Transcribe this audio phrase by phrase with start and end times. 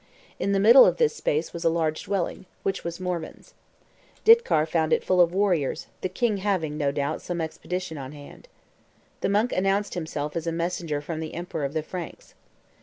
[0.39, 3.53] In the middle of this space was a large dwelling, which was Morvan's.
[4.25, 8.47] Ditcar found it full of warriors, the king having, no doubt, some expedition on hand.
[9.19, 12.33] The monk announced himself as a messenger from the emperor of the Franks.